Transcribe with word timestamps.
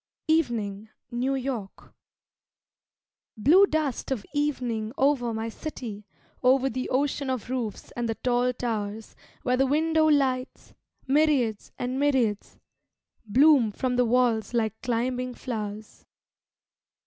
Evening: 0.27 0.89
New 1.11 1.35
York 1.35 1.93
Blue 3.37 3.67
dust 3.67 4.09
of 4.09 4.25
evening 4.33 4.91
over 4.97 5.31
my 5.31 5.47
city, 5.47 6.07
Over 6.41 6.71
the 6.71 6.89
ocean 6.89 7.29
of 7.29 7.51
roofs 7.51 7.91
and 7.91 8.09
the 8.09 8.15
tall 8.15 8.51
towers 8.51 9.15
Where 9.43 9.57
the 9.57 9.67
window 9.67 10.07
lights, 10.07 10.73
myriads 11.05 11.71
and 11.77 11.99
myriads, 11.99 12.57
Bloom 13.27 13.71
from 13.71 13.95
the 13.95 14.05
walls 14.05 14.55
like 14.55 14.81
climbing 14.81 15.35
flowers. 15.35 16.07